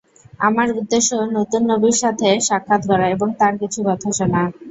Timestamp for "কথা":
3.87-4.09